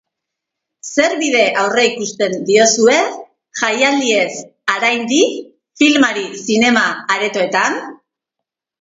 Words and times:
Zer 0.93 1.11
bide 1.19 1.43
aurreikusten 1.63 2.33
diozue, 2.47 2.97
jaialdiez 3.61 4.27
haraindi, 4.75 5.23
filmari 5.85 6.29
zinema 6.51 6.91
aretoetan? 7.21 7.83